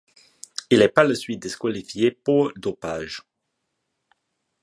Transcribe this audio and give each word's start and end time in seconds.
Il 0.71 0.81
est 0.81 0.87
par 0.89 1.03
la 1.03 1.13
suite 1.13 1.43
disqualifié 1.43 2.09
pour 2.09 2.51
dopage. 2.55 3.21